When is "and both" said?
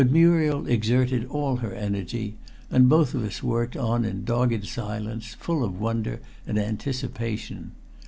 2.71-3.13